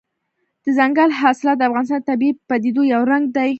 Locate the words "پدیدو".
2.49-2.81